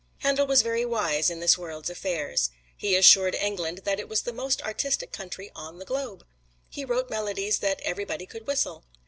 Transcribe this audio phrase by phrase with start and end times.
[0.21, 2.49] Handel was very wise in this world's affairs.
[2.75, 6.25] He assured England that it was the most artistic country on the globe.
[6.69, 8.83] He wrote melodies that everybody could whistle.